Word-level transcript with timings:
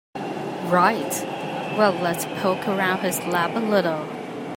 Right, 0.15 1.11
well 1.77 1.91
let's 1.93 2.25
poke 2.41 2.67
around 2.67 3.01
his 3.01 3.19
lab 3.27 3.55
a 3.55 3.61
little. 3.63 4.03